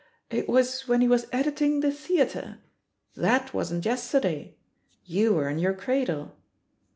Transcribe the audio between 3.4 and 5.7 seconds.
wasn't yesterday. You were in